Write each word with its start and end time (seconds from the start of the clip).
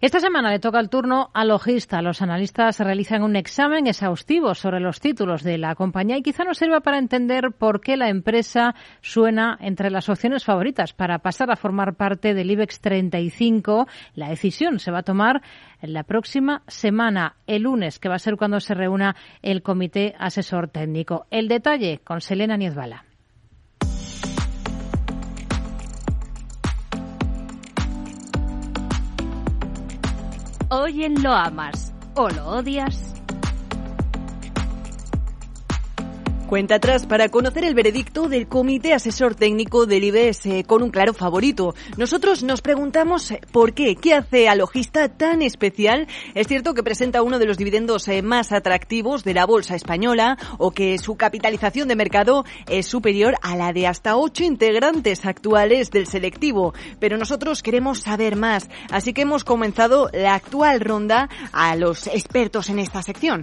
Esta 0.00 0.20
semana 0.20 0.52
le 0.52 0.60
toca 0.60 0.78
el 0.78 0.90
turno 0.90 1.30
a 1.34 1.44
Logista. 1.44 2.00
Los 2.02 2.22
analistas 2.22 2.78
realizan 2.78 3.24
un 3.24 3.34
examen 3.34 3.88
exhaustivo 3.88 4.54
sobre 4.54 4.78
los 4.78 5.00
títulos 5.00 5.42
de 5.42 5.58
la 5.58 5.74
compañía 5.74 6.16
y 6.16 6.22
quizá 6.22 6.44
nos 6.44 6.58
sirva 6.58 6.78
para 6.78 6.98
entender 6.98 7.50
por 7.50 7.80
qué 7.80 7.96
la 7.96 8.08
empresa 8.08 8.76
suena 9.00 9.58
entre 9.60 9.90
las 9.90 10.08
opciones 10.08 10.44
favoritas 10.44 10.92
para 10.92 11.18
pasar 11.18 11.50
a 11.50 11.56
formar 11.56 11.96
parte 11.96 12.32
del 12.32 12.48
IBEX 12.52 12.80
35. 12.80 13.88
La 14.14 14.28
decisión 14.28 14.78
se 14.78 14.92
va 14.92 14.98
a 14.98 15.02
tomar 15.02 15.42
la 15.82 16.04
próxima 16.04 16.62
semana, 16.68 17.34
el 17.48 17.62
lunes, 17.62 17.98
que 17.98 18.08
va 18.08 18.14
a 18.14 18.20
ser 18.20 18.36
cuando 18.36 18.60
se 18.60 18.74
reúna 18.74 19.16
el 19.42 19.62
comité 19.62 20.14
asesor 20.20 20.68
técnico. 20.68 21.26
El 21.32 21.48
detalle 21.48 21.98
con 22.04 22.20
Selena 22.20 22.56
Niezbala. 22.56 23.07
Hoy 30.70 31.04
en 31.04 31.22
Lo 31.22 31.32
Amas 31.32 31.94
o 32.14 32.28
Lo 32.28 32.46
Odias. 32.58 33.07
Cuenta 36.48 36.76
atrás 36.76 37.04
para 37.04 37.28
conocer 37.28 37.66
el 37.66 37.74
veredicto 37.74 38.26
del 38.26 38.48
Comité 38.48 38.94
Asesor 38.94 39.34
Técnico 39.34 39.84
del 39.84 40.04
IBS 40.04 40.64
con 40.66 40.82
un 40.82 40.88
claro 40.88 41.12
favorito. 41.12 41.74
Nosotros 41.98 42.42
nos 42.42 42.62
preguntamos 42.62 43.30
eh, 43.30 43.42
por 43.52 43.74
qué, 43.74 43.96
qué 43.96 44.14
hace 44.14 44.48
a 44.48 44.54
Logista 44.54 45.10
tan 45.10 45.42
especial. 45.42 46.06
Es 46.34 46.46
cierto 46.46 46.72
que 46.72 46.82
presenta 46.82 47.20
uno 47.20 47.38
de 47.38 47.44
los 47.44 47.58
dividendos 47.58 48.08
eh, 48.08 48.22
más 48.22 48.50
atractivos 48.50 49.24
de 49.24 49.34
la 49.34 49.44
bolsa 49.44 49.76
española 49.76 50.38
o 50.56 50.70
que 50.70 50.96
su 50.96 51.16
capitalización 51.16 51.86
de 51.86 51.96
mercado 51.96 52.46
es 52.66 52.86
superior 52.86 53.34
a 53.42 53.54
la 53.54 53.74
de 53.74 53.86
hasta 53.86 54.16
ocho 54.16 54.42
integrantes 54.42 55.26
actuales 55.26 55.90
del 55.90 56.06
selectivo. 56.06 56.72
Pero 56.98 57.18
nosotros 57.18 57.62
queremos 57.62 58.00
saber 58.00 58.36
más, 58.36 58.70
así 58.90 59.12
que 59.12 59.20
hemos 59.20 59.44
comenzado 59.44 60.08
la 60.14 60.32
actual 60.32 60.80
ronda 60.80 61.28
a 61.52 61.76
los 61.76 62.06
expertos 62.06 62.70
en 62.70 62.78
esta 62.78 63.02
sección. 63.02 63.42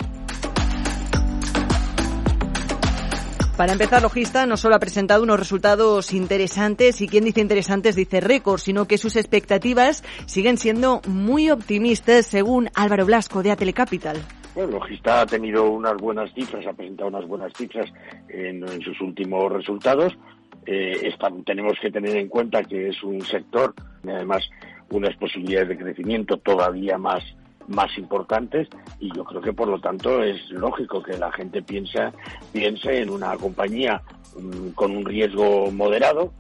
Para 3.58 3.72
empezar, 3.72 4.02
Logista 4.02 4.46
no 4.46 4.58
solo 4.58 4.76
ha 4.76 4.80
presentado 4.80 5.24
unos 5.24 5.40
resultados 5.40 6.12
interesantes, 6.12 7.00
y 7.00 7.08
quien 7.08 7.24
dice 7.24 7.40
interesantes 7.40 7.96
dice 7.96 8.20
récord, 8.20 8.60
sino 8.60 8.86
que 8.86 8.98
sus 8.98 9.16
expectativas 9.16 10.04
siguen 10.26 10.58
siendo 10.58 11.00
muy 11.08 11.50
optimistas, 11.50 12.26
según 12.26 12.70
Álvaro 12.76 13.06
Blasco 13.06 13.44
de 13.44 13.52
Atelecapital. 13.52 14.18
Bueno, 14.56 14.74
Logista 14.74 15.22
ha 15.22 15.26
tenido 15.26 15.70
unas 15.70 15.96
buenas 15.96 16.34
cifras, 16.34 16.68
ha 16.68 16.74
presentado 16.74 17.08
unas 17.08 17.26
buenas 17.26 17.54
cifras 17.54 17.90
en, 18.28 18.68
sus 18.82 19.00
últimos 19.00 19.50
resultados. 19.50 20.18
Eh, 20.66 21.16
tenemos 21.46 21.80
que 21.82 21.92
tener 21.92 22.18
en 22.18 22.28
cuenta 22.28 22.62
que 22.62 22.90
es 22.90 23.02
un 23.04 23.22
sector, 23.22 23.74
además, 24.04 24.44
unas 24.90 25.16
posibilidades 25.16 25.70
de 25.70 25.78
crecimiento 25.78 26.36
todavía 26.38 26.98
más 26.98 27.24
más 27.68 27.98
importantes 27.98 28.68
y 29.00 29.16
yo 29.16 29.24
creo 29.24 29.42
que 29.42 29.54
por 29.54 29.68
lo 29.68 29.80
tanto 29.80 30.24
es 30.24 30.50
lógico 30.52 31.02
que 31.02 31.18
la 31.18 31.32
gente 31.32 31.62
piensa, 31.62 32.12
piense 32.52 33.02
en 33.02 33.10
una 33.10 33.36
compañía 33.38 34.02
mm, 34.40 34.70
con 34.70 34.96
un 34.96 35.06
riesgo 35.06 35.72
moderado. 35.72 36.32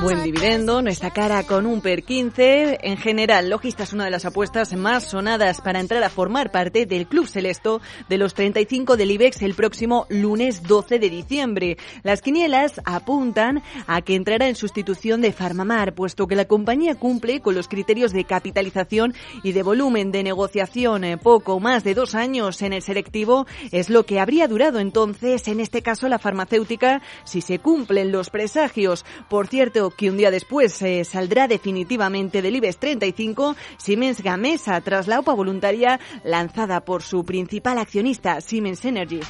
Buen 0.00 0.22
dividendo, 0.22 0.82
no 0.82 0.88
está 0.88 1.10
cara 1.10 1.42
con 1.44 1.66
un 1.66 1.80
PER 1.80 2.02
15. 2.02 2.78
En 2.82 2.96
general, 2.96 3.50
Logista 3.50 3.82
es 3.82 3.92
una 3.92 4.06
de 4.06 4.10
las 4.10 4.24
apuestas 4.24 4.74
más 4.74 5.04
sonadas 5.04 5.60
para 5.60 5.80
entrar 5.80 6.02
a 6.02 6.10
formar 6.10 6.50
parte 6.50 6.86
del 6.86 7.06
Club 7.06 7.26
Celesto 7.26 7.80
de 8.08 8.18
los 8.18 8.34
35 8.34 8.96
del 8.96 9.10
IBEX 9.10 9.42
el 9.42 9.54
próximo 9.54 10.06
lunes 10.08 10.62
12 10.62 10.98
de 10.98 11.10
diciembre. 11.10 11.76
Las 12.02 12.22
quinielas 12.22 12.80
apuntan 12.84 13.62
a 13.86 14.00
que 14.00 14.14
entrará 14.14 14.48
en 14.48 14.56
sustitución 14.56 15.20
de 15.20 15.32
Farmamar, 15.32 15.94
puesto 15.94 16.26
que 16.26 16.36
la 16.36 16.46
compañía 16.46 16.94
cumple 16.94 17.40
con 17.40 17.54
los 17.54 17.68
criterios 17.68 18.12
de 18.12 18.24
capitalización 18.24 19.14
y 19.42 19.52
de 19.52 19.62
volumen 19.62 20.12
de 20.12 20.22
negociación. 20.22 21.04
Eh, 21.04 21.18
poco 21.18 21.60
más 21.60 21.84
de 21.84 21.94
dos 21.94 22.14
años 22.14 22.62
en 22.62 22.72
el 22.72 22.82
selectivo 22.82 23.46
es 23.70 23.90
lo 23.90 24.06
que 24.06 24.18
habría 24.18 24.48
durado 24.48 24.78
entonces, 24.78 25.46
en 25.48 25.60
este 25.60 25.82
caso, 25.82 26.08
la 26.08 26.18
farmacéutica, 26.18 27.02
si 27.24 27.40
se 27.40 27.58
cumplen 27.58 28.12
los 28.12 28.30
presagios. 28.30 29.04
Por 29.28 29.41
cierto, 29.48 29.90
que 29.90 30.10
un 30.10 30.16
día 30.16 30.30
después 30.30 30.72
se 30.72 31.04
saldrá 31.04 31.48
definitivamente 31.48 32.42
del 32.42 32.56
IBEX 32.56 32.78
35 32.78 33.56
Siemens 33.78 34.22
Gamesa 34.22 34.80
tras 34.80 35.08
la 35.08 35.20
OPA 35.20 35.34
voluntaria 35.34 36.00
lanzada 36.24 36.84
por 36.84 37.02
su 37.02 37.24
principal 37.24 37.78
accionista, 37.78 38.40
Siemens 38.40 38.84
Energy. 38.84 39.20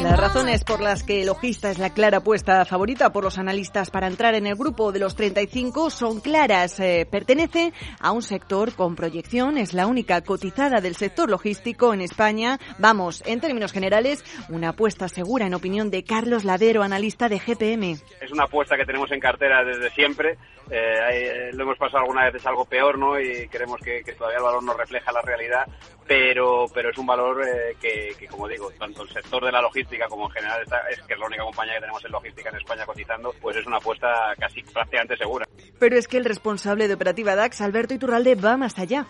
Las 0.00 0.18
razones 0.18 0.64
por 0.64 0.80
las 0.80 1.04
que 1.04 1.24
Logista 1.24 1.70
es 1.70 1.78
la 1.78 1.90
clara 1.90 2.18
apuesta 2.18 2.64
favorita 2.64 3.12
por 3.12 3.22
los 3.22 3.38
analistas 3.38 3.90
para 3.90 4.08
entrar 4.08 4.34
en 4.34 4.46
el 4.46 4.56
grupo 4.56 4.90
de 4.90 4.98
los 4.98 5.14
35 5.14 5.90
son 5.90 6.20
claras. 6.20 6.80
Eh, 6.80 7.06
pertenece 7.08 7.72
a 8.00 8.10
un 8.10 8.22
sector 8.22 8.74
con 8.74 8.96
proyección, 8.96 9.58
es 9.58 9.74
la 9.74 9.86
única 9.86 10.22
cotizada 10.22 10.80
del 10.80 10.96
sector 10.96 11.30
logístico 11.30 11.94
en 11.94 12.00
España. 12.00 12.58
Vamos, 12.78 13.22
en 13.26 13.40
términos 13.40 13.72
generales, 13.72 14.24
una 14.48 14.70
apuesta 14.70 15.08
segura 15.08 15.46
en 15.46 15.54
opinión 15.54 15.90
de 15.90 16.02
Carlos 16.02 16.44
Ladero, 16.44 16.82
analista 16.82 17.28
de 17.28 17.38
GPM. 17.38 17.92
Es 18.20 18.32
una 18.32 18.44
apuesta 18.44 18.76
que 18.76 18.86
tenemos 18.86 19.12
en 19.12 19.20
cartera 19.20 19.62
desde 19.62 19.90
siempre. 19.90 20.38
Eh, 20.70 20.98
eh, 21.12 21.50
lo 21.52 21.64
hemos 21.64 21.76
pasado 21.76 21.98
alguna 21.98 22.24
vez 22.24 22.36
es 22.36 22.46
algo 22.46 22.64
peor, 22.64 22.98
¿no? 22.98 23.20
Y 23.20 23.46
creemos 23.48 23.80
que, 23.80 24.02
todavía 24.16 24.38
el 24.38 24.44
valor 24.44 24.62
no 24.62 24.74
refleja 24.74 25.12
la 25.12 25.20
realidad, 25.20 25.66
pero, 26.06 26.66
pero 26.72 26.90
es 26.90 26.98
un 26.98 27.06
valor 27.06 27.44
que, 27.80 28.14
que, 28.18 28.26
como 28.26 28.48
digo, 28.48 28.70
tanto 28.78 29.02
el 29.02 29.10
sector 29.10 29.44
de 29.44 29.52
la 29.52 29.60
logística 29.60 29.81
como 30.08 30.26
en 30.26 30.32
general 30.32 30.62
es 30.90 31.02
que 31.02 31.14
es 31.14 31.18
la 31.18 31.26
única 31.26 31.44
compañía 31.44 31.74
que 31.74 31.80
tenemos 31.80 32.04
en 32.04 32.12
logística 32.12 32.50
en 32.50 32.56
España 32.56 32.86
cotizando, 32.86 33.34
pues 33.40 33.56
es 33.56 33.66
una 33.66 33.76
apuesta 33.76 34.08
casi 34.38 34.62
prácticamente 34.62 35.16
segura. 35.16 35.46
Pero 35.78 35.96
es 35.96 36.08
que 36.08 36.16
el 36.16 36.24
responsable 36.24 36.88
de 36.88 36.94
operativa 36.94 37.34
DAX, 37.34 37.60
Alberto 37.60 37.94
Iturralde, 37.94 38.34
va 38.34 38.56
más 38.56 38.78
allá. 38.78 39.06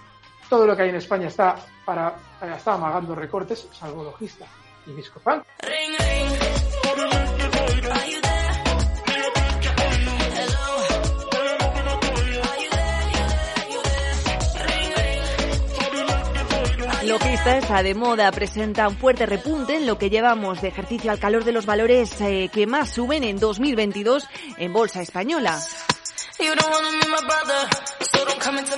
Todo 0.49 0.67
lo 0.67 0.77
que 0.77 0.83
hay 0.83 0.89
en 0.91 0.97
España 0.97 1.29
está 1.29 1.57
para 1.85 2.15
está 2.55 2.75
amagando 2.75 3.15
recortes, 3.15 3.69
salvo 3.73 4.05
logista 4.05 4.47
y 4.87 4.93
Viscofan. 4.93 5.43
Logista 17.13 17.59
está 17.59 17.83
de 17.83 17.95
moda, 17.95 18.33
presenta 18.33 18.89
un 18.89 18.97
fuerte 18.97 19.27
repunte 19.27 19.77
en 19.77 19.87
lo 19.87 19.99
que 19.99 20.09
llevamos 20.09 20.63
de 20.63 20.69
ejercicio 20.69 21.11
al 21.11 21.19
calor 21.19 21.45
de 21.45 21.53
los 21.53 21.67
valores 21.67 22.19
eh, 22.23 22.49
que 22.51 22.67
más 22.67 22.89
suben 22.89 23.23
en 23.23 23.39
2022 23.39 24.27
en 24.57 24.73
Bolsa 24.73 25.03
Española. 25.03 25.61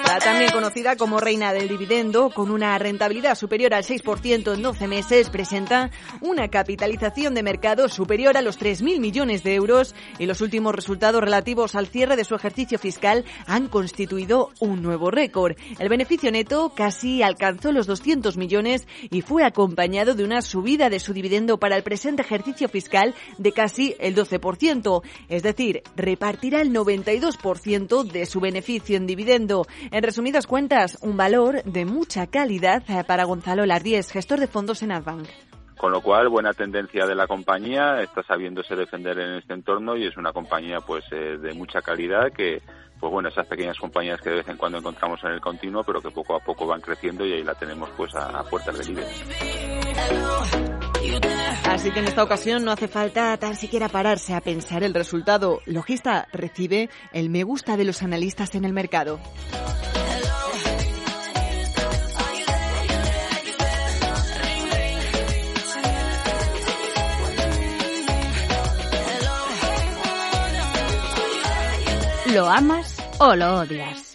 La 0.06 0.19
también 0.19 0.50
conocida 0.50 0.97
como 0.97 1.20
reina 1.20 1.53
del 1.53 1.69
dividendo, 1.69 2.31
con 2.31 2.50
una 2.50 2.76
rentabilidad 2.78 3.34
superior 3.37 3.75
al 3.75 3.84
6% 3.84 4.54
en 4.54 4.62
12 4.62 4.88
meses, 4.88 5.31
presenta 5.31 5.91
una 6.20 6.48
capitalización 6.48 7.34
de 7.34 7.42
mercado 7.42 7.88
superior 7.88 8.37
a 8.37 8.42
los 8.42 8.59
3.000 8.59 9.00
millones 9.00 9.42
de 9.42 9.54
euros 9.54 9.94
y 10.19 10.26
los 10.26 10.41
últimos 10.41 10.75
resultados 10.75 11.22
relativos 11.22 11.75
al 11.75 11.87
cierre 11.87 12.16
de 12.16 12.25
su 12.25 12.34
ejercicio 12.34 12.78
fiscal 12.78 13.25
han 13.47 13.69
constituido 13.69 14.50
un 14.59 14.82
nuevo 14.82 15.10
récord. 15.10 15.56
El 15.78 15.88
beneficio 15.88 16.31
neto 16.32 16.72
casi 16.75 17.22
alcanzó 17.22 17.72
los 17.72 17.86
200 17.86 18.36
millones 18.36 18.86
y 19.10 19.22
fue 19.22 19.44
acompañado 19.44 20.15
de 20.15 20.25
una 20.25 20.42
subida 20.42 20.91
de 20.91 21.00
su 21.00 21.12
dividendo 21.12 21.59
para 21.59 21.76
el 21.76 21.82
presente 21.82 22.22
ejercicio 22.22 22.69
fiscal 22.69 23.15
de 23.38 23.53
casi 23.53 23.94
el 23.98 24.15
12%, 24.15 25.03
es 25.28 25.42
decir, 25.42 25.82
repartirá 25.97 26.60
el 26.60 26.72
92% 26.72 27.44
de 27.44 28.25
su 28.25 28.41
beneficio 28.41 28.97
en 28.97 29.06
dividendo. 29.06 29.66
En 29.91 30.03
resumidas 30.03 30.47
cuentas, 30.47 30.99
un 31.03 31.19
valor 31.19 31.62
de 31.65 31.84
mucha 31.84 32.27
calidad 32.27 32.82
eh, 32.88 33.04
para 33.07 33.24
Gonzalo 33.24 33.66
Lardies, 33.66 34.10
gestor 34.10 34.41
de 34.41 34.47
fondos 34.47 34.83
en 34.83 34.92
Adbank. 34.92 35.28
Con 35.77 35.92
lo 35.92 36.01
cual, 36.01 36.30
buena 36.30 36.54
tendencia 36.54 37.04
de 37.04 37.15
la 37.15 37.27
compañía, 37.27 38.01
está 38.01 38.22
sabiéndose 38.22 38.74
defender 38.74 39.18
en 39.18 39.34
este 39.34 39.53
entorno 39.53 39.95
y 39.95 40.07
es 40.07 40.16
una 40.16 40.33
compañía 40.33 40.78
pues 40.80 41.04
eh, 41.13 41.36
de 41.36 41.53
mucha 41.53 41.83
calidad 41.83 42.33
que, 42.33 42.63
pues 42.98 43.13
bueno, 43.13 43.28
esas 43.28 43.47
pequeñas 43.47 43.78
compañías 43.78 44.22
que 44.22 44.30
de 44.30 44.36
vez 44.36 44.48
en 44.48 44.57
cuando 44.57 44.78
encontramos 44.78 45.22
en 45.24 45.33
el 45.33 45.41
continuo, 45.42 45.84
pero 45.84 46.01
que 46.01 46.10
poco 46.10 46.36
a 46.36 46.41
poco 46.41 46.66
van 46.66 46.80
creciendo 46.80 47.27
y 47.27 47.34
ahí 47.34 47.45
la 47.45 47.54
tenemos 47.54 47.91
pues 47.95 48.15
a, 48.15 48.39
a 48.39 48.45
puertas 48.45 48.78
de 48.78 48.84
libre. 48.86 49.04
Así 51.65 51.91
que 51.91 52.01
en 52.01 52.06
esta 52.06 52.22
ocasión 52.22 52.65
no 52.65 52.72
hace 52.72 52.89
falta 52.89 53.36
tan 53.36 53.56
siquiera 53.56 53.89
pararse 53.89 54.33
a 54.33 54.41
pensar 54.41 54.83
el 54.84 54.95
resultado. 54.95 55.60
Logista 55.66 56.28
recibe 56.33 56.89
el 57.12 57.30
me 57.30 57.42
gusta 57.42 57.77
de 57.77 57.84
los 57.84 58.03
analistas 58.03 58.54
en 58.54 58.65
el 58.65 58.72
mercado. 58.72 59.21
¿Lo 72.33 72.48
amas 72.48 72.97
o 73.18 73.36
lo 73.36 73.60
odias? 73.60 74.14